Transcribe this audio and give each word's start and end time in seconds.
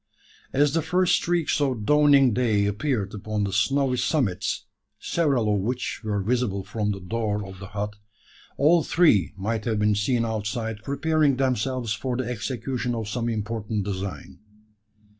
As 0.51 0.73
the 0.73 0.81
first 0.81 1.13
streaks 1.13 1.61
of 1.61 1.85
dawning 1.85 2.33
day 2.33 2.65
appeared 2.65 3.13
upon 3.13 3.43
the 3.43 3.53
snowy 3.53 3.97
summits 3.97 4.65
several 4.97 5.53
of 5.53 5.59
which 5.61 6.01
were 6.03 6.23
visible 6.23 6.63
from 6.63 6.89
the 6.89 6.99
door 6.99 7.45
of 7.45 7.59
the 7.59 7.67
hut 7.67 7.97
all 8.57 8.81
three 8.83 9.31
might 9.37 9.65
have 9.65 9.77
been 9.77 9.93
seen 9.93 10.25
outside 10.25 10.81
preparing 10.81 11.35
themselves 11.37 11.93
for 11.93 12.17
the 12.17 12.27
execution 12.27 12.95
of 12.95 13.09
some 13.09 13.29
important 13.29 13.83
design. 13.85 14.39